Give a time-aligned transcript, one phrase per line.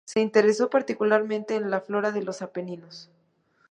[0.03, 3.11] Se interesó particularmente en la flora de los Apeninos.